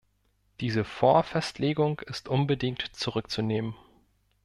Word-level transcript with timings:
Diese 0.61 0.83
Vorfestlegung 0.83 1.99
ist 1.99 2.27
unbedingt 2.27 2.81
zurückzunehmen. 2.95 3.75